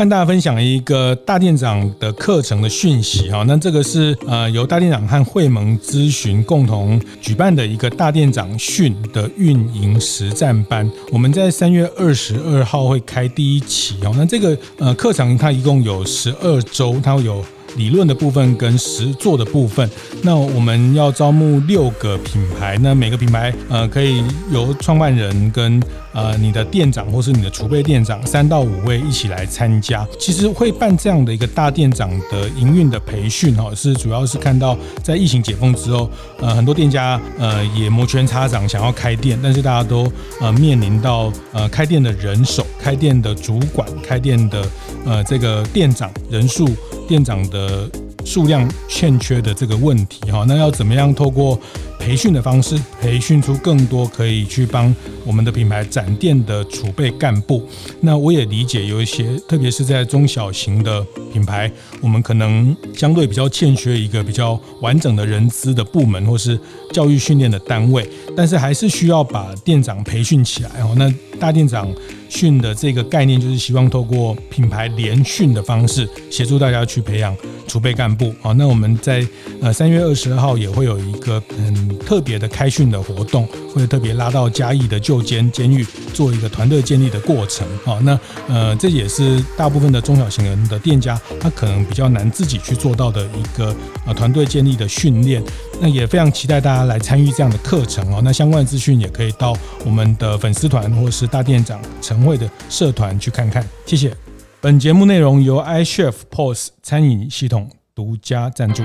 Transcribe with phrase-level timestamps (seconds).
[0.00, 3.44] 和大家分享一个大店长的课程的讯息哈。
[3.46, 10.90] 那这个是呃由大店长和会盟咨询共同举办的一个大店长训的运营实战班。
[11.12, 14.14] 我们在三月二十二号会开第一期哦。
[14.16, 17.44] 那这个呃课程它一共有十二周，它会有。
[17.76, 19.88] 理论的部分跟实作的部分，
[20.22, 25.80] 那我们要招募六个品牌，那每个品牌呃可以由创办人跟
[26.12, 30.06] 呃你的店长或是你的储备店长三到五位一起来参加。
[30.18, 36.10] 其实会办这样的一个大店长的营运的培训哈，是主要是看到在疫情解封之后，
[36.40, 40.10] 呃很多店家呃也摩拳擦掌想要开店，但是大家都
[40.40, 44.66] 呃面临到呃开店的人手、开店的主管、开店的
[45.04, 46.68] 呃这个店长人数。
[47.08, 47.90] 店长的
[48.24, 51.58] 数量欠缺的这个问题哈，那要怎么样透过
[51.98, 57.66] 培训的方式，培训出更多可以去帮我们的品牌展店的储备干部？
[58.00, 61.70] 那我也理解有一些，特别是在中小型的品牌，
[62.00, 66.58] 我们可能相对比较欠缺一个比较完整的人资的部门，或是
[66.92, 70.94] 教育训练的单位，但是还是需要把店长培训起来哦。
[70.96, 71.88] 那大店长。
[72.30, 77.36] 训的这个概念就是希望透过品牌联训的方式，协助大家去培养
[77.66, 78.32] 储备干部。
[78.40, 79.26] 好，那我们在
[79.60, 87.66] 呃三月二十二号也会有一个很特别的开训的活动，会特别拉到嘉义的旧监监狱做一个团队建立的过程。
[87.84, 88.18] 啊，那
[88.48, 93.74] 呃这也是大部分的中小型人的店家，他可能比较难自己去做到的一个
[94.06, 95.42] 呃团队建立的训练。
[95.80, 98.20] 那也非常期待大家来参与这样的课程哦。
[98.22, 103.66] 那相关的资讯也可以到我们的粉丝团或是大店长晨会的社团去看看。
[103.86, 104.14] 谢谢。
[104.60, 108.82] 本节目内容由 iChef POS 餐饮系统独家赞助。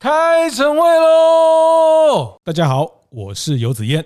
[0.00, 2.40] 开晨会喽！
[2.44, 4.04] 大家好，我是游子彦。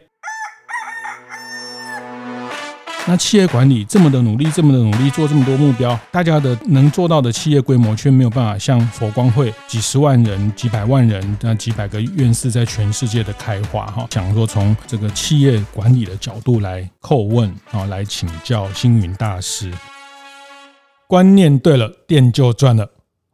[3.09, 14.07] 那企业管理这么的努力，这么的努力做这么多目标，大家的能做到的企业规模却没有办法像佛光会几十万人、几百万人、那几百个院士在全世界的开花哈。
[14.11, 19.73] 想说从这个企业管理的角度来叩问啊，来请教星云大师。
[21.09, 22.89] 观念对了，店就赚了。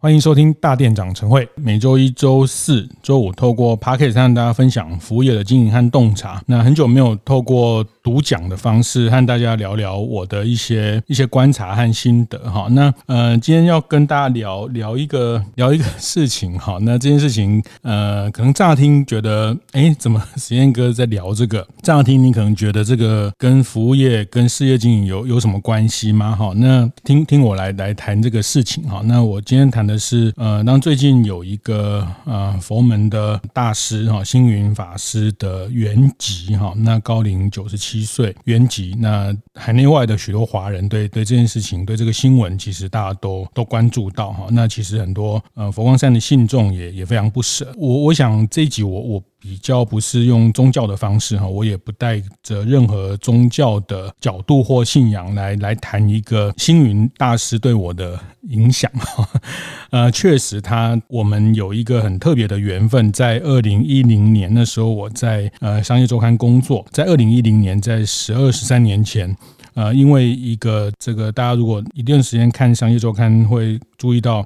[0.06, 6.40] 欢迎收听大店长晨会，每周一、周四、周五透过 Pocket 和大家分享服务业的经营和洞察。
[6.46, 12.68] 那很久没有透过读讲的方式和大家聊聊我的一些一些观察和心得哈。
[12.70, 16.78] 那呃，今天要跟大家聊聊一个聊一个事情哈。
[16.82, 21.66] 那这件事情呃，可能乍听觉得哎，怎么实验哥在聊这个？
[21.82, 26.36] 乍听你可能觉得这个跟服务业、跟事业经营有有什么关系吗？
[26.36, 29.02] 哈，那听听我来来谈这个事情哈。
[29.06, 29.95] 那我今天谈的。
[29.98, 44.46] 是呃，当最近有一个呃佛门的大师哈，星云法师的原籍哈，那高龄九十七岁原籍，那海内外的许多华人对对这件事情，对这个新闻，其实大家都都关注到哈。
[44.50, 47.72] 那其实很多呃佛光山的信众也也非常不舍。
[47.76, 49.22] 我我想这一集我我。
[49.48, 58.18] 比较不是用宗教的方式哈，我也不带着任何宗教的角度或信仰来来谈一个星云大师对我的
[58.48, 59.28] 影响哈。
[59.90, 69.34] 呃，确实他我们有一个很特别的缘分，在二零一零年的时候，我在呃商业周刊工作，在二零一零年，在十二十三年前，
[69.74, 74.44] 呃，因为一个这个大家如果一段时间看商业周刊会注意到，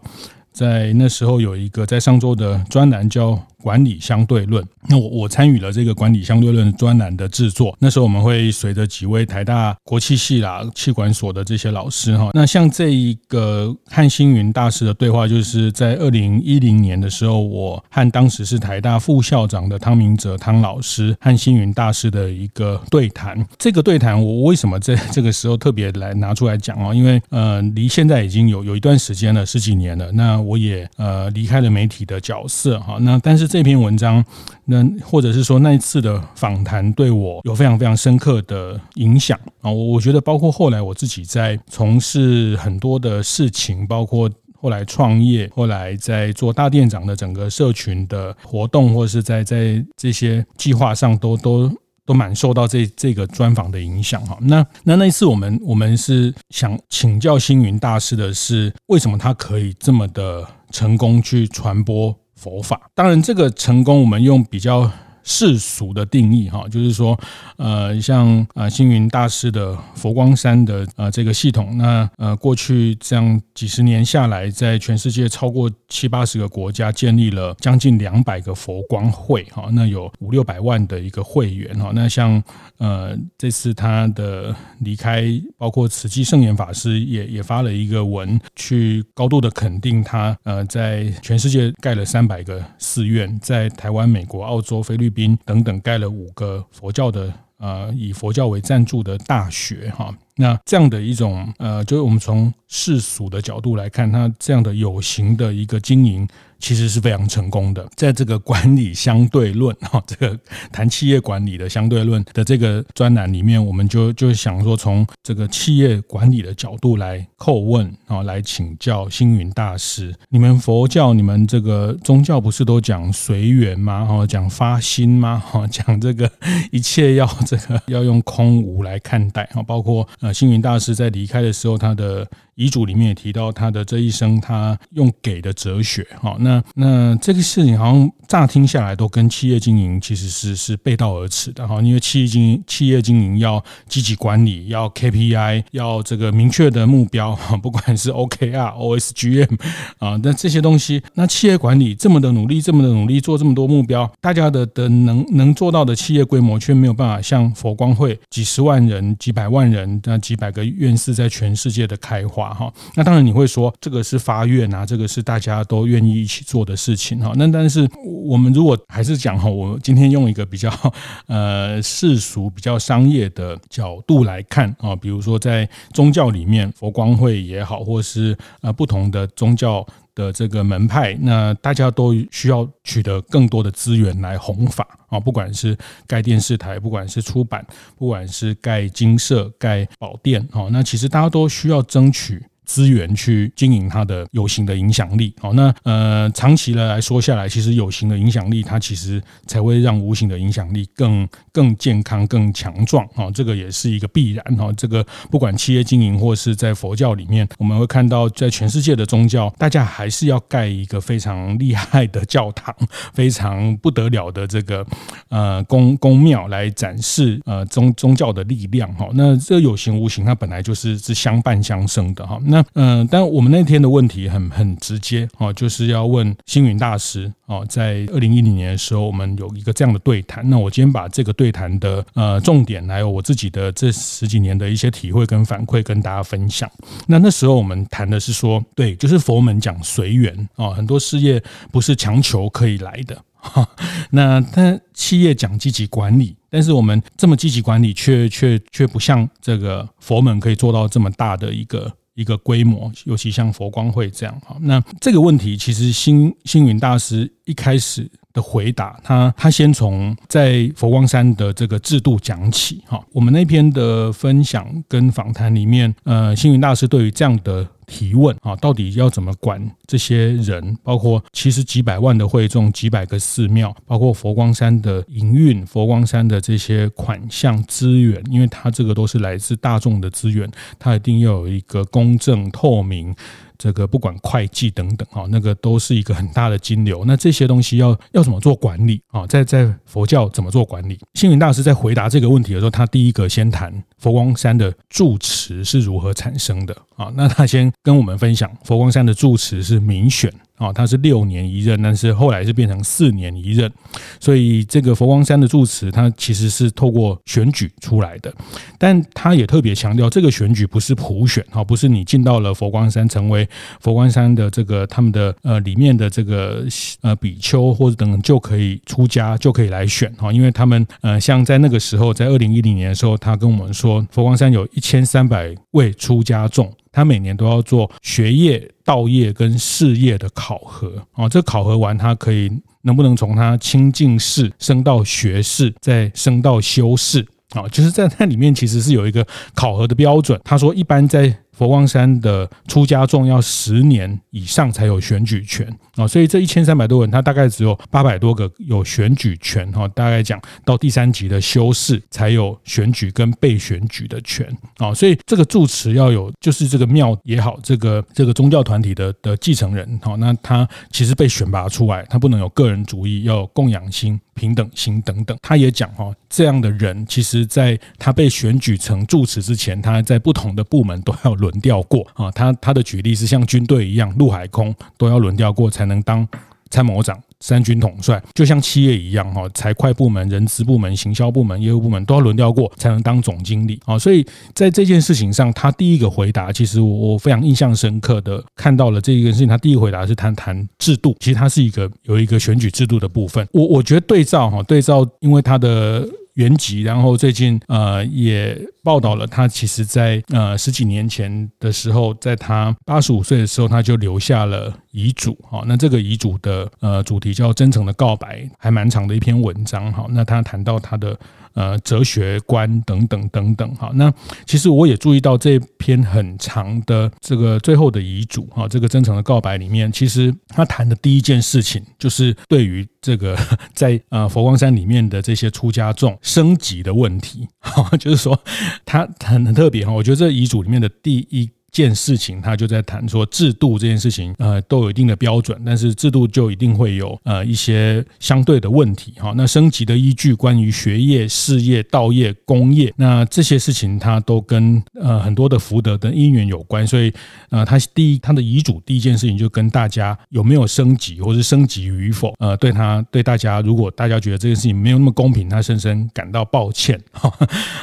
[0.53, 3.39] 在那时候有一个在上周的专栏叫。
[3.63, 7.77] 管理相对论，那我我参与了这个管理相对论专栏的制作。
[7.79, 23.47] 那时候我们会随着几位台大国际系啦、气管所的这些老师哈，那像这一个和星云大师的对话，就是在二零一零年的时候，我和当时是台大副校长的汤明哲汤老师和星云大师的一个对谈。
[23.59, 26.95] 这个对谈我为什么在 这个时候特别来拿出来讲啊？
[26.95, 30.11] 因为呃，离现在已经有有一段时间了，十几年了。
[30.13, 33.50] 那我也呃离开了媒体的角色哈，那但是。
[33.51, 34.25] 这篇文章，
[34.67, 39.69] 那或者是说那一次的访谈对我有非常非常深刻的影响啊！
[39.69, 51.77] 我我觉得，包括后来我自己在从事很多的事情，包括后来创业，后来在做大店长的整个社群的活动，或者是在在这些计划上都，都都
[52.07, 54.39] 都蛮受到这这个专访的影响哈。
[54.43, 62.15] 那那那一次，我们我们是想请教星云大师的是，为什么他可以这么的成功去传播？
[62.41, 64.91] 佛法，当然这个成功，我们用比较
[65.23, 67.19] 世俗的定义哈，就是说，
[67.57, 82.43] 呃，像呃星云大师的佛光山的呃这个系统，那呃过去这样几十年下来，在全世界超过七八十个国家建立了将近两百个佛光会哈，那有五六百万的一个会员哈，那像
[82.79, 85.25] 呃这次他的离开，
[85.59, 106.27] 包括慈济圣严法师也也发了一个文，去高度的肯定他呃在全世界盖了三百个寺院，在台湾、美国、澳洲、菲律宾等等盖了五个佛教的呃以佛教为赞助的大学哈，那这样的一种呃，就是我们从世俗的角度来看，它这样的有形的一个经营。
[106.61, 110.39] 其实是非常成功的，在这个管理相对论哈， 这个
[110.71, 120.15] 谈企业管理的相对论的这个专栏里面，我们就就想说，从这个企业管理的角度来叩问啊，来请教星云大师。
[120.29, 124.05] 你们佛教，你们这个宗教不是都讲随缘吗？
[124.05, 125.43] 哈，讲发心吗？
[125.45, 126.31] 哈， 讲这个
[126.71, 132.29] 一切要这个要用空无来看待哈，包括呃星云大师在离开的时候，他的。
[132.61, 149.59] 遗嘱里面也提到他的这一生，他用给的哲学，哈，那那这个事情好像乍听下来都跟企业经营其实是是背道而驰的，哈，因为企业经营企业经营要积极管理，要 KPI，要这个明确的目标，哈， 不管是 OKR、OSGM
[149.99, 162.50] 啊，那这些东西，那企业管理这么的努力，这么的努力做这么多目标，大家的的能能做到的企业规模却没有办法像佛光会几十万人、几百万人、那几百个院士在全世界的开花。
[162.53, 167.33] 哈，那当然你会说这个是发愿啊，这个是大家都愿意一起做的事情哈。
[167.37, 167.89] 那但是
[168.25, 170.71] 我们如果还是讲哈，我今天用一个比较
[171.27, 185.77] 呃世俗、比较商业的角度来看啊，比如说在宗教里面，佛光会也好，或是呃不同的宗教的这个门派，那大家都需要取得更多的资源来弘法啊，不管是
[186.07, 187.67] 盖电视台，不管是出版，
[187.97, 192.43] 不管是盖精舍、盖宝殿啊，那其实大家都需要争取。
[192.71, 212.73] 资源去经营它的有形的影响力，好，那呃长期的来说下来，其实有形的影响力它其实才会让无形的影响力更更健康、更强壮，哈，这个也是一个必然，哈，这个不管企业经营或是在佛教里面，我们会看到在全世界的宗教，大家还是要盖一个非常厉害的教堂，
[213.13, 214.87] 非常不得了的这个
[215.29, 222.60] 呃宫宫庙来展示呃宗宗教的力量，哈，那这有形无形它本来就是是相伴相生的，哈，那。
[222.75, 230.49] 嗯，但我们那天的问题很很直接哦，就是要问星云大师哦，在二零一零年的时候，我们有一个这样的对谈。
[230.49, 236.71] 那我今天把这个对谈的呃重点，还有我自己的这十几年的一些体会跟反馈，跟大家分享。
[237.07, 243.17] 那那时候我们谈的是说，对，就是佛门讲随缘啊，很多事业不是强求可以来的。
[244.11, 251.91] 那但企业讲积极管理，但是我们这么积极管理，却却却不像这个佛门可以做到这么大的一个。
[252.15, 263.03] 一个规模，尤其像佛光会这样哈，那这个问题其实星星云大师一开始的回答，他他先从在佛光山的这个制度讲起哈。
[263.13, 267.67] 我们那篇的分享跟访谈里面，呃，星云大师对于这样的。
[267.91, 270.79] 提问啊，到底要怎么管这些人？
[270.85, 280.49] 包括其实几百万的会众，几百个寺庙，包括佛光山的营运，佛光山的这些款项资源，因为它这个都是来自大众的资源，
[280.79, 283.15] 它一定要有一个公正透明。
[283.63, 287.05] 这个不管会计等等啊，那个都是一个很大的金流。
[287.05, 289.27] 那这些东西要要怎么做管理啊？
[289.27, 290.99] 在在佛教怎么做管理？
[291.13, 297.13] 星云大师在回答这个问题的时候，他第一个先谈佛光山的住持是如何产生的啊？
[297.15, 300.33] 那他先跟我们分享，佛光山的住持是明选。
[300.61, 303.73] 啊，他是六年一任，但是后来是变成四年一任，
[304.21, 308.31] 所以这个佛光山的住持，他其实是透过选举出来的，
[308.79, 313.49] 但他也特别强调，这个选举不是普选，哈，不是你进到了佛光山成为
[313.81, 316.67] 佛光山的这个他们的呃里面的这个
[317.01, 326.71] 呃比丘或者等等就可以出家就可以来选，哈，因为他们呃像在那个时候，在二零一零年的时候，他跟我们说，佛光山有一千三百位出家众。
[326.93, 332.51] 他每年都要做学业、道业跟事业的考核啊，这考核完，他可以
[332.83, 337.69] 能不能从他清净士升到学士，再升到修士啊？
[337.69, 340.41] 就是在那里面其实是有一个考核的标准。
[340.45, 345.67] 他说，一般在佛光山的出家众要十年以上才有选举权
[345.97, 349.87] 啊，所以这一千三百多人，他大概只有八百多个有选举权哈。
[349.89, 354.47] 大概讲到第三级的修士才有选举跟被选举的权
[354.79, 364.19] 啊，所以这个住持要有，就是这个庙也好，这个这个宗教团体的的继承人哈，那他其实被选拔出来，他不能有个人主义，要有供养心。
[364.33, 372.31] 平等心等等，他也讲哈，这样的人其实在他被选举成住持之前，他在不同的部门都要轮调过啊。
[372.33, 376.27] 他他的举例是像军队一样，陆海空都要轮调过才能当
[376.71, 377.19] 参谋长。
[377.43, 383.99] 三军统帅就像企业一样哈，财会部门、人资部门、行销部门、业务部门都要轮调过才能当总经理啊。
[383.99, 384.23] 所以
[384.55, 389.49] 在这件事情上，他第一个回答，其实我我非常印象深刻的看到了这一个事情。
[389.49, 393.49] 他第一个回答是谈谈制度，其实他是一个有一个选举制度的部分。
[393.53, 396.07] 我我觉得对照哈，对照，因为他的。
[396.41, 405.37] 原籍，然后最近呃也报道了，他其实在呃十几年前的时候，在他八十五岁的时候，他就留下了遗嘱。
[405.51, 409.93] 好，那这个遗嘱的呃主题叫《真诚的告白》，还蛮长的一篇文章。
[409.93, 411.19] 好，那他谈到他的。
[411.55, 414.13] 呃，哲学观等等等等，哈，那
[414.47, 423.37] 其实我也注意到这篇很长的这个最后的遗嘱，哈，这个真诚的告白里面，其实他谈的第一件事情，就是对于这个
[423.75, 428.41] 在呃佛光山里面的这些出家众升级的问题，哈，就是说
[428.85, 431.51] 他很很特别哈，我觉得这遗嘱里面的第一。
[431.73, 439.33] 件事情，他就在谈说制度这件事情，呃，都有一定的标准，但是制度就一定会有呃一些相对的问题哈。
[439.37, 446.87] 那升级的依据，关于学业、事业、道业、工业，那这些事情，它都跟呃很多的福德跟因缘有关。
[446.87, 447.13] 所以，
[447.51, 457.33] 呃，他第一他的遗嘱第一件事情就跟大家有没有升级，或是升级与否，呃，对他 对大家，如果大家觉得这件事情没有那么公平，他深深感到抱歉哈。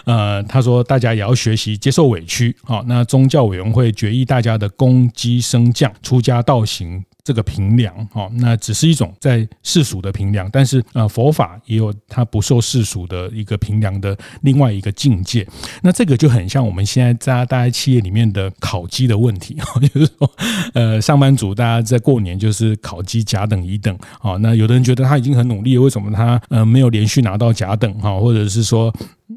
[0.06, 2.54] 呃，他说大家也要学习接受委屈。
[2.64, 3.77] 好，那宗教委员。
[3.78, 15.46] 会决议大家的攻击升降、出家道行这个评量，哈，那只是一种在世俗的评量，但是呃，佛法也有它不受世俗的一个评量的另外一个境界。
[15.84, 19.58] 那这个就很像我们现在在大家企业里面的考绩的问题，
[19.94, 20.32] 就是说，
[20.74, 28.92] 呃，上班族大家在过年就是考绩甲等乙等，啊，那有的人觉得他已经很努力，为什么他呃没有连续拿到甲等，哈，或者是说。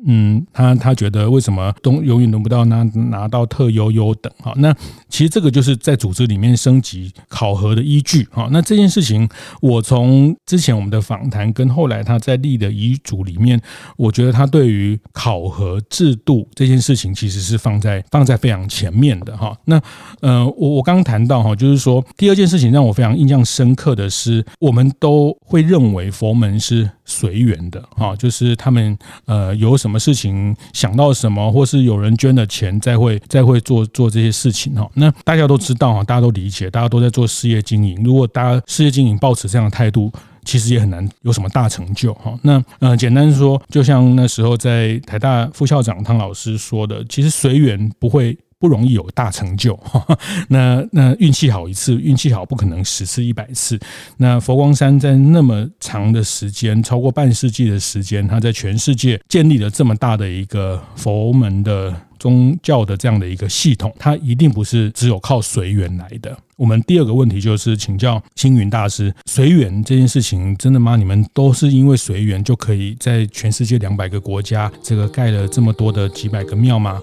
[0.06, 4.52] 嗯，他他觉得为什么东永远轮不到拿拿到特优优等哈？
[4.56, 4.74] 那
[5.10, 8.48] 其实这个就是在组织里面升级考核的依据哈。
[8.50, 9.28] 那这件事情，
[9.60, 13.60] 我从之前我们的访谈跟后来他在立的遗嘱里面，
[13.96, 19.56] 我觉得他对于考核制度这件事情其实是放在放在非常前面的哈。
[19.64, 19.80] 那
[20.20, 34.88] 呃，我我刚刚谈到哈，就是说第二件事情让我非常印象深刻的是，我们都会认为佛门是随缘的哈，就是他们呃有什么事情想到什么，或是有人捐了钱，再会再会做做这些事情哈。
[35.00, 38.00] 那大家都知道哈，大家都理解，大家都在做事业经营。
[38.04, 40.12] 如果大家事业经营抱持这样的态度，
[40.44, 42.38] 其实也很难有什么大成就哈。
[42.42, 48.38] 那呃，简单说，就像那时候在台大副校长汤老师说的，其实随缘不会。
[48.60, 49.74] 不容易有大成就，
[50.50, 53.80] 那那运气好一次，运气好不可能十次一百次。
[54.18, 66.38] 那佛光山在那么长的时间，超过半世纪的时间，它在全世界建立了这么大的一个佛门的宗教的这样的一个系统，它一定不是只有靠随缘来的。
[66.56, 70.94] 我们第二个问题就是请教星云大师，随缘这件事情真的吗？
[70.94, 77.00] 你们都是因为随缘就可以在全世界两百个国家这个盖了这么多的几百个庙吗？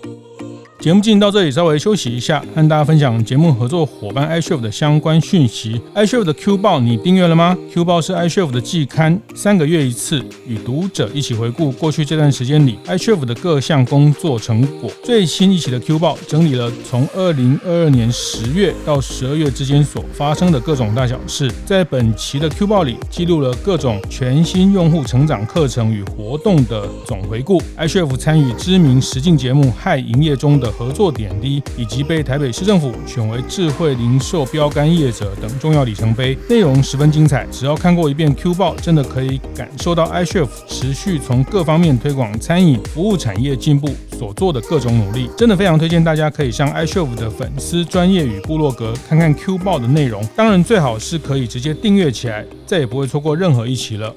[0.79, 5.81] 节目进行到这里，稍微休息一下，和大家分享节目合作伙伴 iCHEF 的相关讯息。
[5.96, 14.91] iCHEF 的 Q 报你订阅了吗？Q 报是 iCHEF 的季刊，三个月一次，与读者一起回顾过去这段时间里 iCHEF 的各项工作成果。
[15.03, 21.51] 最新一期的 Q 报整理了从二零二二年十月到十二月之间所发生的各种大小事。
[21.65, 27.60] 在本期的 Q 报里，记录了各种全新用户成长课程与活动的总回顾。
[27.79, 37.45] iCHEF 参与知名实境节目《嗨营业中》的合作点滴，以及被台北市政府选为智慧零售标杆业者等重要里程碑，内容十分精彩。
[37.51, 45.29] 只要看过一遍 Q 报，真的可以感受到 iCHEF 持续从各方面推广餐饮服务产业进步所做的各种努力。
[45.38, 50.24] 真的非常推荐大家可以上 iCHEF 的粉丝专业与部落格看看 Q 报的内容。
[50.36, 54.13] 当然，最好是可以直接订阅起来，再也不会错过任何一期了。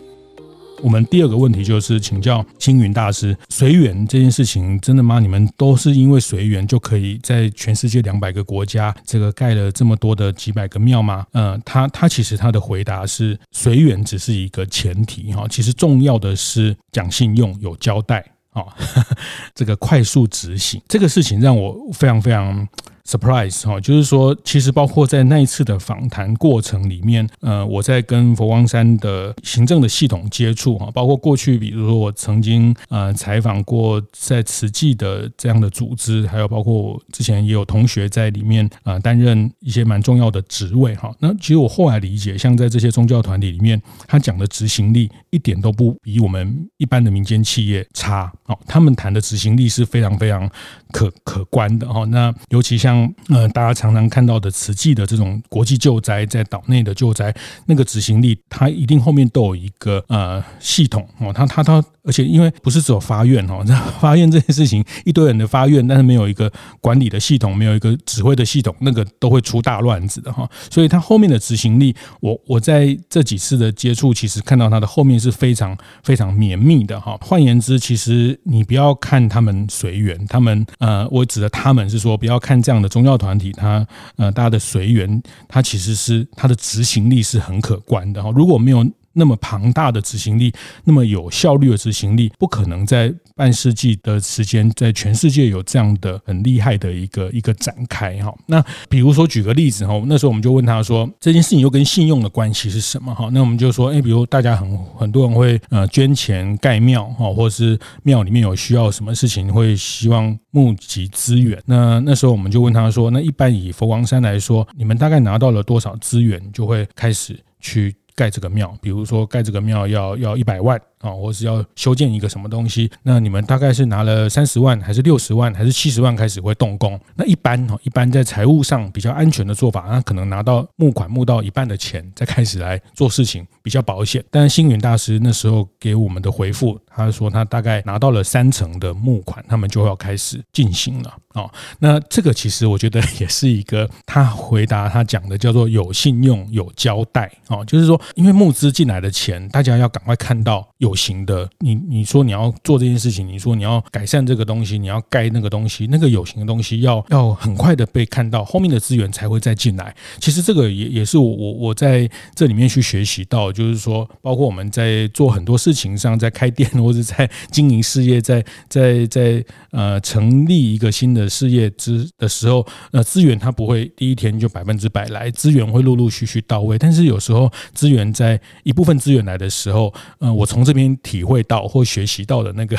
[0.82, 5.18] 我们第二个问题就是请教星云大师，随缘这件事情真的吗？
[5.20, 11.26] 你们都是因为随缘就可以在全世界两百个国家这个盖了这么多的几百个庙吗？
[11.32, 18.64] 呃，他他其实他的回答是随缘只是一个前提哈，其实重要的是讲信用、有交代啊，
[19.54, 22.66] 这个快速执行这个事情让我非常非常。
[23.10, 41.12] Surprise 哈，就是说，其实包括在那一次的访谈过程里面，呃，我在跟佛光山的行政的系统接触哈，包括过去，比如说我曾经呃采访过在慈济的这样的组织，还有包括我之前也有同学在里面啊担任一些蛮重要的职位哈。
[41.18, 50.48] 那其实我后来理解，像在这些宗教团体里面，他讲的执行力一点都不比我们一般的民间企业差哦，他们谈的执行力是非常非常
[50.92, 52.04] 可可观的哈。
[52.04, 57.34] 那尤其像呃，大家常常看到的慈济的这种国际救灾，在岛内的救灾，
[57.66, 63.64] 那个执行力，它一定后面都有一个呃系统哦，它它它，而且因为不是只有发愿哦，
[64.00, 70.48] 发愿这件事情，一堆人的发愿，但是没有一个管理的系统，没有一个指挥的系统，那个都会出大乱子的哈。
[70.70, 77.18] 所以它后面的执行力，我我在这几次的接触，其实看到它的后面是非常非常绵密的哈。
[77.20, 82.88] 换言之，其实你不要看他们随缘，他们呃，我指的他们是说，不要看这样的。
[82.88, 88.30] 宗教团体，他呃，大家的随缘，他其实是他的执行力是很可观的哈。
[88.34, 90.52] 如果没有那么庞大的执行力，
[90.84, 98.32] 那么有效率的执行力，不可能在半世纪的时间，在全世界有这样的很厉害的一个一个展开哈。
[98.46, 103.28] 那比如说举个例子哈，那时候我们就问他说，这件事情又跟信用的关系是什么哈？
[103.32, 111.60] 那我们就说，哎，比如大家很很多人会呃捐钱盖庙哈，或者是庙里面有需要什么事情，会希望募集资源。
[111.66, 117.94] 那那时候我们就问他说，那一般以佛光山来说，你们大概拿到了多少资源，就会开始去。
[118.20, 126.98] 盖这个庙，比如说盖这个庙要要一百万啊，或是要修建一个什么东西，那你们大概是拿了三十万，还是六十万，还是七十万开始会动工？
[127.16, 134.24] 那一般哈，一般在财务上比较安全的做法，那可能拿到募款募到一半的钱，再开始来做事情比较保险。
[134.30, 141.50] 但是星云大师那时候给我们的回复，他说他大概拿到了三成的募款，他们就要开始进行了啊。
[141.78, 148.00] 那这个其实我觉得也是一个他回答他讲的叫做有信用有交代啊，就是说。
[148.16, 151.48] 因为募资进来的钱，大家要赶快看到有形的。
[151.60, 159.94] 你你说你要做这件事情，你说你要改善这个东西，你要盖那个东西，那个有形的东西要要很快的被看到，后面的资源才会再进来。
[160.18, 178.00] 其实这个也也是我我我在这里面去学习到，就是说，包括我们在做很多事情上，在开店或者在经营事业，在 在在呃成立一个新的事业之的时候，呃资源它不会第一天就百分之百来，资源会陆陆续续到位，但是有时候资源。
[178.10, 182.76] 在一部分资源来的时候，呃，我从这这边体会到或学习到的那个，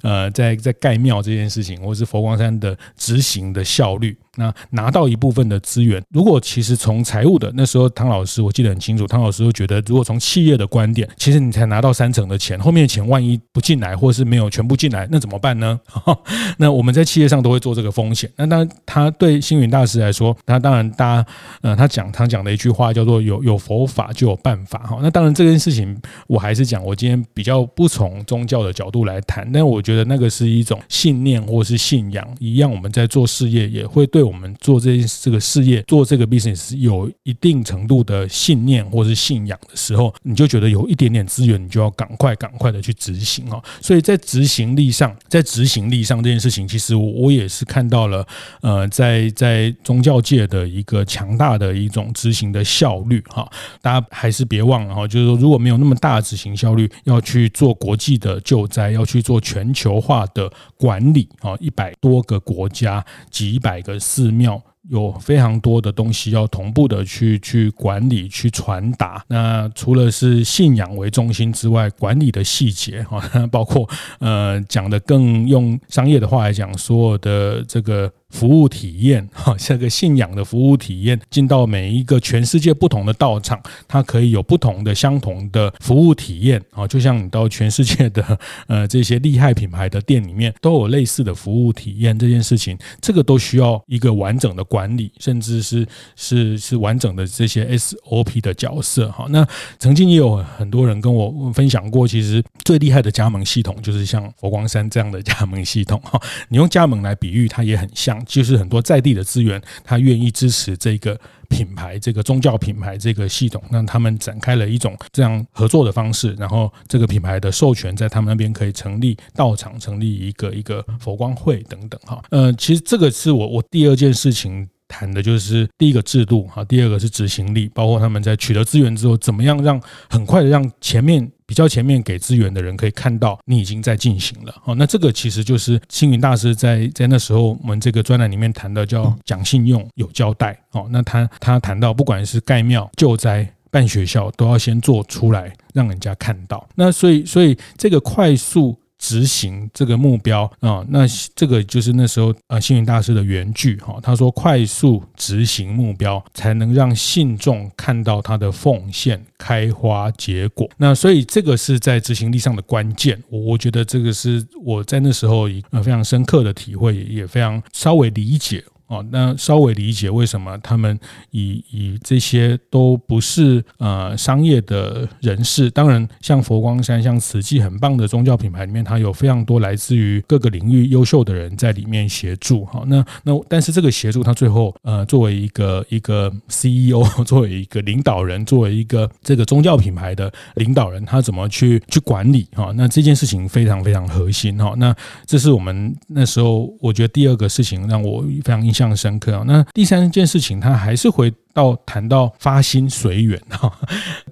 [0.00, 4.16] 呃，在在盖庙这件事情，或是佛光山的执行的效率。
[4.36, 15.80] 那拿到一部分的资源，如果其实从财务的那时候，汤老师我记得很清楚，汤老师会觉得，如果从企业的观点，其实你才拿到三成的钱，后面的钱万一不进来，或是没有全部进来，那怎么办呢？
[16.58, 18.30] 那我们在企业上都会做这个风险。
[18.36, 21.26] 那当然，他对星云大师来说，他当然大家
[21.62, 24.98] 呃，他讲他讲的一句话叫做有有佛法就有办法哈。
[25.00, 34.25] 那当然这件事情，我还是讲我今天比较不从宗教的角度来谈，但我觉得那个是一种信念或是信仰一样，我们在做事业也会对。
[34.26, 43.62] 我们做这件这个事业，做这个 business 有一定程度的信念或是信仰的时候，你就觉得有一点点资源，你就要赶快赶快的去执行哦。
[43.80, 48.26] 所以在执行力上，在执行力上这件事情，其实我也是看到了，
[48.62, 53.50] 呃，在在宗教界的一个强大的一种执行的效率哈。
[53.80, 63.96] 大家还是别忘了哈，就是说如果没有那么大的执行效率，要去做国际的救灾，要去做全球化的管理啊，一百多个国家，几百个。
[64.16, 69.22] 寺庙有非常多的东西要同步的去去管理、去传达。
[69.28, 73.86] 那除了是信仰为中心之外，管理的细节 哈，包括
[74.20, 78.10] 呃讲的更用商业的话来讲，所有的这个。
[78.30, 95.86] 服务体验， 哈，这个信仰的服务体验，进到每一个全世界不同的道场，它可以有不同的相同的服务体验，啊，就像你到全世界的 呃这些厉害品牌的店里面，都有类似的服务体验这件事情，这个都需要一个完整的管理，甚至是
[96.16, 99.26] 是是完整的这些 SOP 的角色，哈。
[99.30, 99.46] 那
[99.78, 106.20] 曾经也有很多人跟我分享过，其实最厉害的加盟系统就是像佛光山这样的加盟系统，哈。
[106.48, 108.15] 你用加盟来比喻，它也很像。
[108.24, 122.22] 就是很多在地的资源，他愿意支持这个品牌、这个宗教品牌这个系统，让他们展开了一种这样合作的方式，然后这个品牌的授权在他们那边可以成立道场、成立一个一个佛光会等等哈。
[122.30, 124.68] 呃，其实这个是我我第二件事情。
[124.88, 134.54] 谈的就是第一个制度哈，第二个是执行力，包括他们在取得资源之后，怎么样让很快的让前面比较前面给资源的人可以看到你已经在进行了。
[134.64, 140.58] 哦，那这个其实就是星云大师在在那时候我们这个专栏里面谈的叫讲信用有交代。
[140.72, 143.48] 哦，那他他谈到不管是盖庙救灾。
[143.68, 146.66] 办学校都要先做出来，让人家看到。
[146.76, 163.22] 那所以，所以这个快速执行这个目标啊，那这个就是那时候啊，星云大师的原句哈，他说：“快速执行目标，才能让信众看到他的奉献开花结果。”那所以这个是在执行力上的关键。
[163.28, 168.64] 我我觉得这个是我在那时候一个非常深刻的体会，也非常稍微理解。
[168.86, 170.98] 哦，那稍微理解为什么他们
[171.30, 182.64] 以以这些都不是呃商业的人士，当然像佛光山、像慈济很棒的宗教品牌里面，它有非常多来自于各个领域优秀的人在里面协助。
[182.66, 192.46] 哈，那那但是这个协助，他最后呃作为一个一个 CEO， 作为一个领导人，作为一个这个宗教品牌的领导人，他怎么去去管理？
[192.54, 194.56] 哈，那这件事情非常非常核心。
[194.58, 194.94] 哈，那
[195.26, 199.42] 这是我们那时候我觉得第二个事情让我非常印印象深刻啊！
[199.46, 203.72] 那第三件事情，他还是回到谈到发心随缘哈。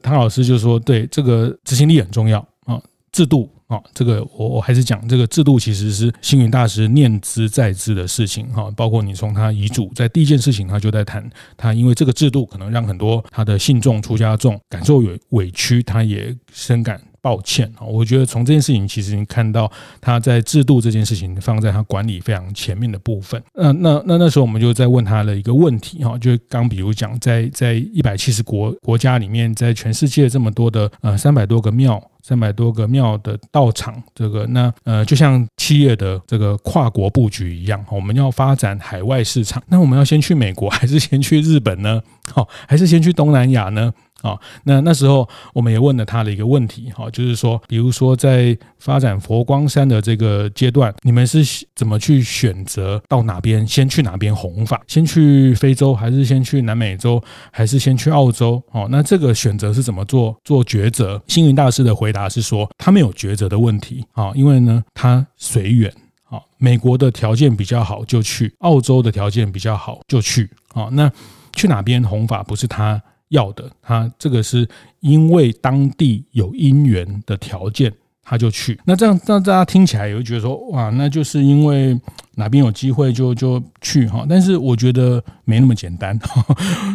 [0.03, 2.79] 汤老师就说：“对这个执行力很重要啊，
[3.11, 8.71] 制度啊，这个我我还是讲这个制度其实是星云大师念兹在兹的事情哈。
[8.77, 11.27] 包括你从他遗嘱，在第一件事情，他就在谈
[11.57, 23.43] 他因为这个制度可能让很多他的信众出家众感受委委屈，他也深感。”抱歉啊，我觉得从这件事情，其实你看到他在制度这件事情放在他管理非常前面的部分。
[23.55, 42.03] 那那那那时候我们就在问他的一个问题哈，就刚比如讲，在在一百七十国国家里面，在全世界这么多的呃三百多个庙，三百多个庙的道场，这个那呃就像企业的这个跨国布局一样，我们要发展海外市场，那我们要先去美国，还是先去日本呢？
[42.31, 43.91] 好，还是先去东南亚呢？
[44.25, 51.45] 啊，那那时候我们也问了他的一个问题，哈，就是说，比如说在发展佛光山的这个阶段，你们是
[51.77, 54.81] 怎么去选择到哪边，先去哪边弘法？
[54.87, 58.63] 先去非洲，还是先去南美洲，还是先去澳洲？
[58.73, 61.23] 哦，那这个选择是怎么做做抉择？
[61.27, 65.93] 星云大师的回答是说，他没有抉择的问题，啊，因为呢，他随缘，
[66.31, 71.13] 啊，美国的条件比较好就去，澳洲的条件比较好就去，啊，那
[71.53, 73.03] 去哪边弘法不是他。
[73.29, 74.69] 要的，他这个是
[75.01, 78.79] 因为当地有姻缘的条件，他就去。
[78.85, 81.99] 那这样让大家听起来也会觉得说，哇，那就是因为
[82.35, 84.27] 哪边有机会就就去哈。
[84.29, 86.19] 但是我觉得没那么简单。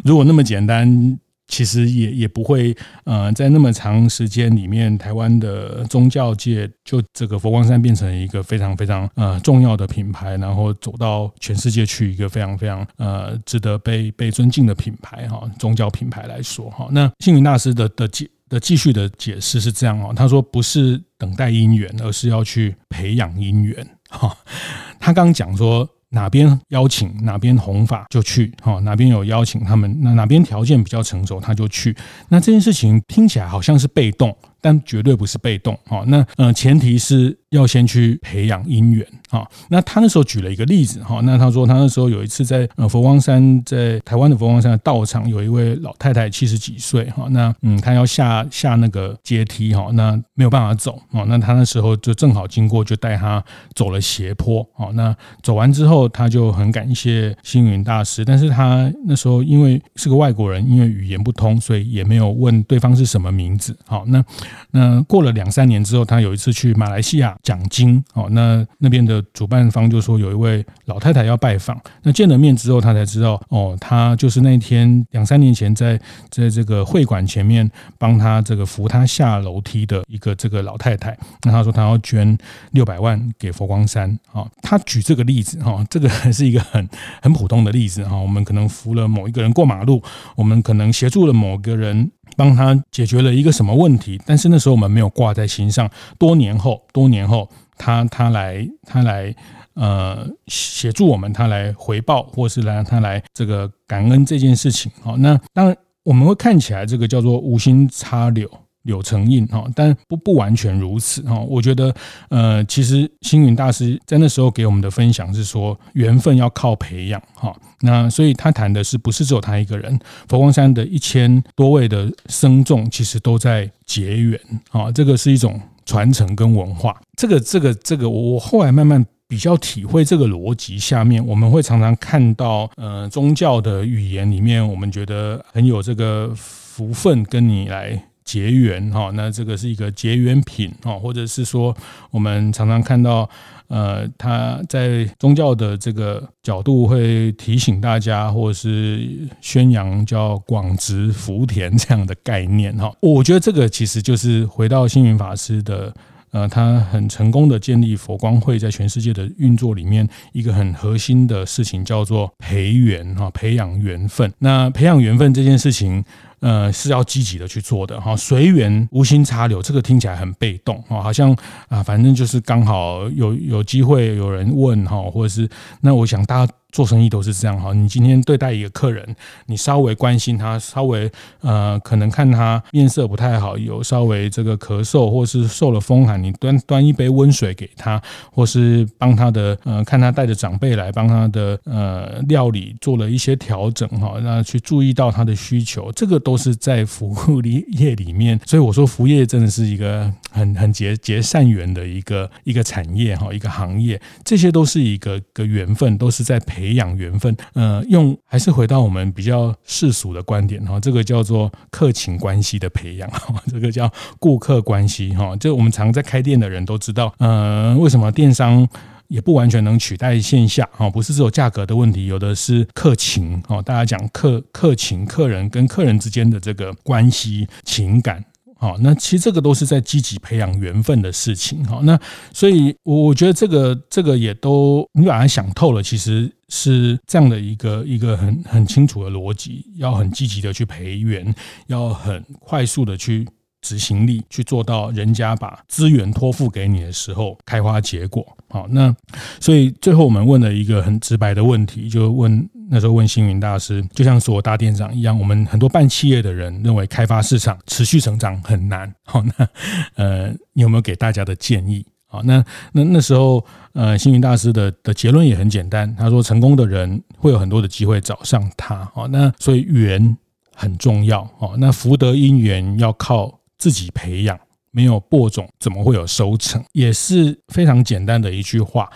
[0.03, 1.19] 如果那么简单。
[1.49, 16.87] 其实也也不会，呃，在那么长时间里面，台湾的宗教界就这个佛光山变成一个非常非常呃重要的品牌，然后走到全世界去一个非常非常呃值得被被尊敬的品牌哈，宗教品牌来说哈。
[16.91, 24.37] 那星云大师的的解的继续的解释是这样哦，他说不是等待因缘，而是要去培养因缘哈。
[24.99, 25.89] 他刚讲说。
[26.09, 31.95] 哪边邀请哪边弘法就去，哈，哪边有邀请他们，那哪边条件比较成熟他就去。
[32.27, 34.35] 那这件事情听起来好像是被动。
[34.61, 64.23] 但绝对不是被动，哈，那呃前提是要先去培养因缘，好，那他那时候举了一个例子，哈，那他说他那时候有一次在呃佛光山，在台湾的佛光山的道场，有一位老太太七十几岁，哈，那嗯，她要下下那个阶梯，哈，那没有办法走，哦，那他那时候就正好经过，就带他走了斜坡，哦，那走完之后，他就很感谢星云大师，但是他那时候因为是个外国人，因为语言不通，所以也没有问对方是什么名字，好，那。
[64.71, 71.79] 那过了两三年之后，他有一次去马来西亚奖金，哦，那那边的主办方就说有一位老太太要拜访。
[72.03, 75.99] 那见了面之后，他才知道，哦，他就是那天两三年前在
[76.29, 81.17] 在这个会馆前面帮他这个扶他下楼梯的一个这个老太太。
[81.43, 82.37] 那他说他要捐
[82.71, 86.87] 六百万给佛光山，啊，他举这个例子，哈，这个还是一个很
[87.21, 90.01] 很普通的例子，哈，我们可能扶了某一个人过马路，
[90.35, 92.11] 我们可能协助了某个人。
[92.35, 95.89] 帮他解决了一个什么问题，但是那时候我们没有挂在心上。
[96.17, 99.35] 多年后，多年后，他他来他来
[99.73, 104.91] 呃协助我们，他来回报，或是来他来这个感恩这件事情。
[105.01, 108.49] 好，那当然我们会看起来这个叫做无心插柳。
[108.83, 111.37] 有成印哈，但不不完全如此哈。
[111.39, 111.93] 我觉得，
[112.29, 117.55] 呃，其实星云大师在那时候给我们的分享是说，缘分要靠培养哈。
[117.81, 119.99] 那所以他谈的是不是只有他一个人？
[120.27, 124.39] 佛光山的一千多位的僧众其实都在结缘
[124.71, 124.91] 啊。
[124.91, 126.99] 这个是一种传承跟文化。
[127.15, 130.77] 这个这个这个，我我后来慢慢比较体会这个逻辑。
[130.77, 138.01] 下面我们会常常看到，呃，宗教的语言里面，我们觉得很有这个福分跟你来。
[138.29, 141.75] 结缘哈，那这个是一个结缘品哈，或者是说
[142.11, 143.29] 我们常常看到。
[143.69, 149.07] 呃，他在宗教的这个角度会提醒大家，或者是
[149.41, 152.91] 宣扬叫广植福田这样的概念哈。
[152.99, 155.93] 我觉得这个其实就是回到星云法师的，
[156.31, 164.33] 呃，他很成功的建立佛光会在全世界的运作里面一个很核心的事情，叫做培缘哈，培养缘分。
[164.39, 166.03] 那培养缘分这件事情。
[166.39, 171.35] 呃，是要积极的去做的哈，随缘无心插柳，这个听起来很被动哈，好像
[171.67, 175.49] 啊，反正就是刚好有有机会有人问哈，或者是
[175.81, 176.53] 那我想大家。
[176.71, 179.15] 做生意都是这样哈，你今天对待一个客人，
[179.47, 181.09] 你稍微关心他，稍微
[181.41, 188.01] 呃，可能看他面色不太好，有稍微这个咳嗽，或是受了风寒，你端端一杯温水给他，
[188.31, 213.09] 或是帮他的呃，看他带着长辈来帮他的呃料理做了一些调整哈，那去注意到他的需求，这个都是在服务业里面，所以我说服务业真的是一个很 很结结善缘的一个一个产业哈，一个行业，这些都是一个个缘分，都是在培培养缘分，呃，用还是回到我们比较世俗的观点哈，这个叫做客情关系的培养，
[213.49, 215.33] 这个叫顾客关系哈。
[215.37, 218.67] 就我们常在开店的人都知道，呃，为什么电商
[219.07, 220.89] 也不完全能取代线下哈？
[220.89, 223.61] 不是只有价格的问题，有的是客情哈。
[223.61, 228.21] 大家讲客客情，客人跟客人之间的这个关系情感。
[228.61, 231.63] 好，那其实这个都是在积极培养缘分的事情。
[231.63, 231.97] 好，那
[232.33, 241.33] 所以我我觉得这个这个也都你把它想透了，其实是这样的一个一个很很清楚的逻辑，要很积极的去培缘，
[241.67, 243.25] 要很快速的去
[243.61, 248.25] 执行力，去做到人家把资源托付给你的时候开花结果。
[248.49, 248.93] 好，那
[249.39, 252.49] 所以最后我们问了一个很直白的问题，就问。
[252.71, 258.93] 那时候问星云大师，就像所有大店长一样，我们很多办企业的人认为开发市场、持续成长很难。
[259.03, 259.47] 好，那
[259.95, 261.83] 呃，你有没有给大家的建议？
[262.05, 268.85] 好，那那那时候呃，星云大师的的结论也很简单，他说成功的人会有很多的机会找上他。
[268.93, 270.15] 好，那所以缘
[270.55, 271.23] 很重要。
[271.39, 274.39] 好，那福德因缘要靠自己培养，
[274.71, 276.63] 没有播种怎么会有收成？
[276.73, 278.89] 也是非常简单的一句话。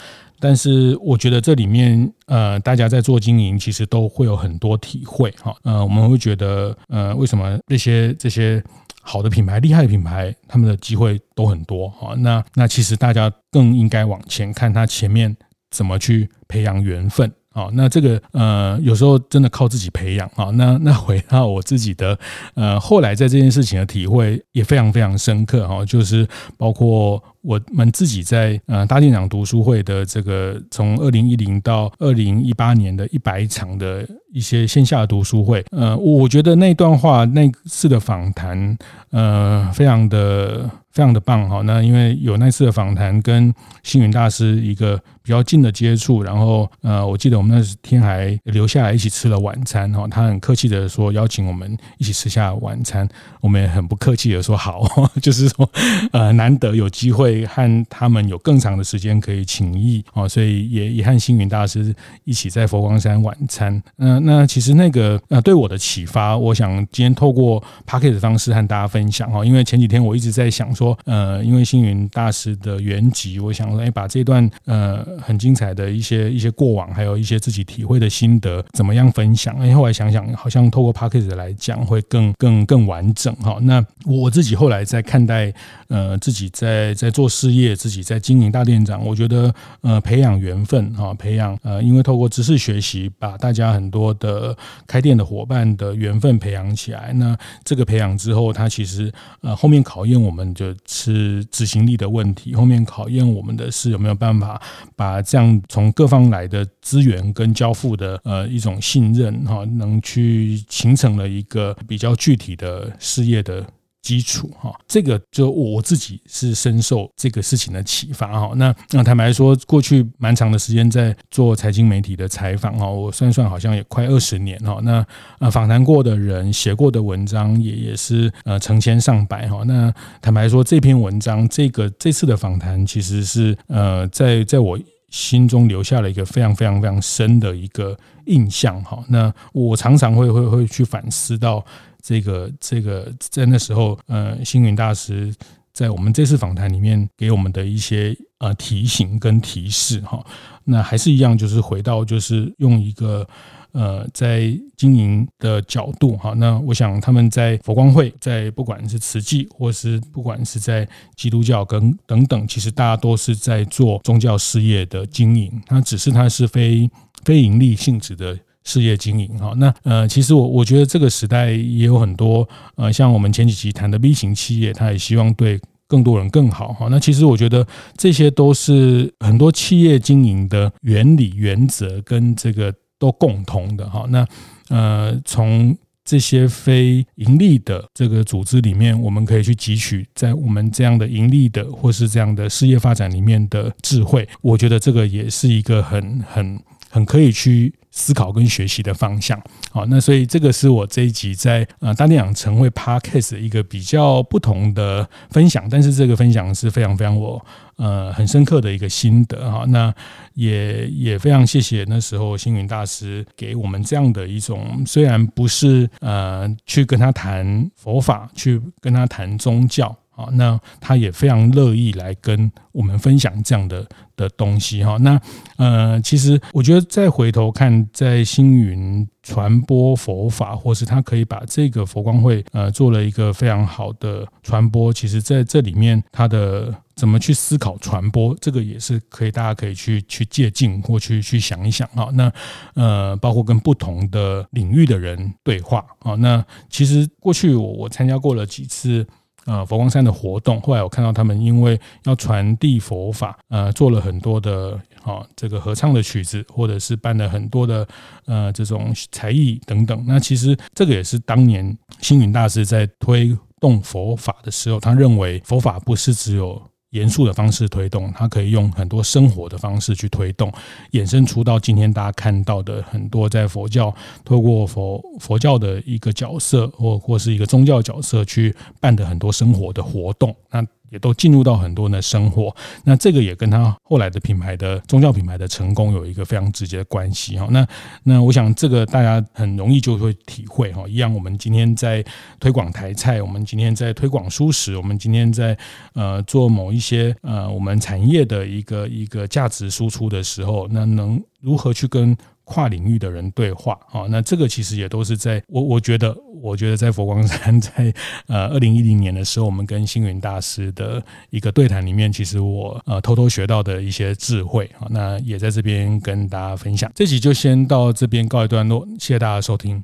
[0.44, 5.56] 但是我觉得这里面，呃，大家在做经营，其实都会有很多体会哈。
[5.64, 8.62] 呃，我们会觉得，呃，为什么这些这些
[9.02, 12.14] 好的品牌、厉害的品牌，他们的机会都很多哈？
[12.18, 15.34] 那那其实大家更应该往前看，他前面
[15.72, 17.32] 怎么去培养缘分。
[17.54, 20.46] 好，那这个呃，有时候真的靠自己培养啊。
[20.56, 22.18] 那那回到我自己的
[22.56, 38.76] 呃，后来在这件事情的体会也非常非常深刻哈，就是包括我们自己在呃大店长读书会的这个从二零一零到二零一八年的一百场的一些线下读书会，呃，我觉得那段话那次的访谈，
[39.12, 40.68] 呃，非常的。
[40.94, 53.08] 非常的棒哈，那因为有那次的访谈跟星云大师一个比较近的接触，然后呃，我记得我们那天还留下来一起吃了晚餐哈，他很客气的说邀请我们一起吃下晚餐，
[53.42, 54.84] 我们也很不客气的说好，
[55.22, 55.70] 就是说
[56.12, 63.82] 呃难得有机会和他们有更长的时间可以请益啊，所以也也和星云大师一起在佛光山晚餐。
[63.96, 70.98] 那那其实那个呃对我的启发，我想今天透过 Podcast 的方式和大家分享哈，因为前几天我一直在想说。
[71.06, 79.56] 呃，因为星云大师的原籍，我想说，哎，把这段呃很精彩的一些一些过往，还有一些自己体会的心得，怎么样分享？
[79.58, 83.58] 哎，后来想想，好像透过 Podcast 来讲，会更更更完整哈。
[83.62, 85.54] 那我自己后来在看待
[85.88, 97.12] 呃自己在在做事业，自己在经营大店长，我觉得呃培养缘分哈，培养呃，因为透过知识学习，把大家很多的开店的伙伴的缘分培养起来。
[97.13, 100.73] 那这个培养之后，它其实呃后面考验我们就。
[100.86, 104.62] 是执行力的问题，后面考验我们的是有没有办法
[104.95, 113.66] 把啊这样从各方来的资源跟交付的呃一种信任哈，能去形成了一个比较具体的事业的。
[114.04, 118.52] 基础哈，这个就我自己是深受这个事情的启发哈。
[118.58, 124.80] 那那坦白说，过去蛮长的时间在做财经媒体的采访哈，我算算好像也快二十年哈。
[124.84, 125.04] 那
[125.39, 129.63] 呃访谈过的人写过的文章也也是呃成千上百哈。
[129.66, 134.78] 那坦白说，这篇文章这个这次的访谈其实是呃在在我
[135.10, 139.02] 心中留下了一个非常非常非常深的一个印象哈。
[139.08, 141.66] 那我常常会会会去反思到。
[142.04, 145.34] 这个这个在那时候，呃，星云大师
[145.72, 150.24] 在我们这次访谈里面给我们的一些呃提醒跟提示哈，
[150.66, 153.26] 那还是一样，就是回到就是用一个
[153.72, 160.86] 呃在经营的角度哈，那我想他们在佛光会，在不管是慈济，或是不管是在
[161.16, 166.89] 基督教跟等等，其实大家都是在做宗教事业的经营，那只是它是非
[167.24, 168.38] 非盈利性质的。
[168.63, 176.88] 事业经营哈，那呃，其实我我觉得这个时代也有很多呃，像我们前几集谈的 B 型企业，他也希望对更多人更好哈。
[176.89, 184.06] 那其实我觉得这些都是很多企业经营的原理原则跟这个都共同的哈。
[184.10, 184.26] 那
[184.69, 194.28] 呃，从这些非盈利的这个组织里面，我们可以去汲取在我们这样的盈利的或是这样的事业发展里面的智慧。
[194.41, 196.60] 我觉得这个也是一个很很。
[196.93, 199.40] 很可以去思考跟学习的方向，
[199.72, 209.94] 好，那所以这个是我这一集在呃大店长晨会 Podcast 的一个比较不同的分享，但是这个分享是非常非常我呃很深刻的一个心得哈，那
[210.34, 219.96] 也也非常谢谢那时候星云大师给我们这样的一种，虽然不是呃去跟他谈佛法，去跟他谈宗教。
[220.15, 224.97] 啊，那他也非常乐意来跟我们分享这样的的东西哈。
[224.97, 225.19] 那
[225.58, 234.93] 呃，其实我觉得再回头看，在星云传播佛法，或是他可以把这个佛光会呃做了一个非常好的传播。
[234.93, 242.10] 其实在这里面，他的怎么去思考传播，这个也是可以大家可以去去借鉴或去去想一想哈。
[242.13, 242.32] 那
[242.76, 246.13] 呃，包括跟不同的领域的人对话啊。
[246.13, 249.08] 那其实过去我我参加过了几次。
[249.46, 257.88] 呃，佛光山的活动，后来我看到他们因为要传递佛法，呃，做了很多的啊，这个合唱的曲子，或者是办了很多的
[258.26, 260.04] 呃这种才艺等等。
[260.08, 266.62] 那其实这个也是当年星云大师在推动佛法的时候，他认为佛法不是只有。
[266.94, 270.52] 严肃的方式推动，它可以用很多生活的方式去推动，
[270.92, 280.36] 衍生出到今天大家看到的很多在佛教透过佛佛教的一个角色，或或是一个宗教角色去办的很多生活的活动。
[280.50, 287.48] 那也都进入到很多人的生活，那这个也跟他后来的品牌的宗教品牌的成功有一个非常直接的关系哈。
[287.50, 287.68] 那
[288.04, 290.84] 那我想这个大家很容易就会体会哈。
[290.88, 292.06] 一样，我们今天在
[292.40, 295.58] 推广台菜，我们今天在推广蔬食，我们今天在
[295.94, 307.94] 呃做某一些呃我们产业的一个一个价值输出的时候，那能如何去跟跨领域的人对话啊，那这个其实也都是在我我觉得，我觉得在佛光山在
[308.28, 316.92] 呃二零一零年的时候，我们跟星云大师的一个对谈里面，其实我呃偷偷学到的一些智慧啊，那也在这边跟大家分享。
[316.96, 319.84] 这集就先到这边告一段落，谢谢大家收听。